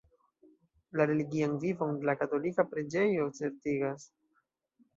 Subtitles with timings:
[1.01, 4.11] La religian vivon la katolika preĝejo certigas.